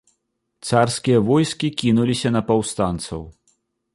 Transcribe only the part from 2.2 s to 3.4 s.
на паўстанцаў.